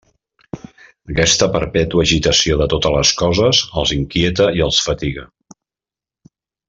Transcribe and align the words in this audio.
Aquesta 1.15 1.49
perpètua 1.55 2.05
agitació 2.07 2.57
de 2.61 2.67
totes 2.73 2.95
les 2.95 3.11
coses 3.21 3.61
els 3.83 3.93
inquieta 3.99 4.49
i 4.61 4.65
els 4.71 4.81
fatiga. 4.87 5.27